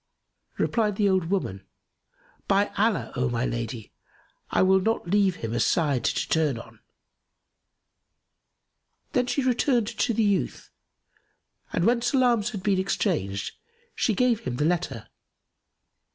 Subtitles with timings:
[0.57, 1.63] Replied the old woman,
[2.47, 3.91] "By Allah, O my lady,
[4.49, 6.79] I will not leave him a side to turn on!"
[9.13, 10.71] Then she returned to the youth
[11.71, 13.53] and, when salams had been exchanged,
[13.93, 15.07] she gave him the letter.